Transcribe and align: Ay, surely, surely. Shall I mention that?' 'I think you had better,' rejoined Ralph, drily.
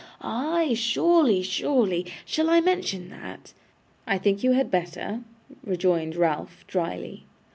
Ay, 0.23 0.73
surely, 0.73 1.43
surely. 1.43 2.07
Shall 2.25 2.49
I 2.49 2.59
mention 2.59 3.11
that?' 3.11 3.53
'I 4.07 4.17
think 4.17 4.43
you 4.43 4.53
had 4.53 4.71
better,' 4.71 5.21
rejoined 5.63 6.15
Ralph, 6.15 6.65
drily. 6.65 7.25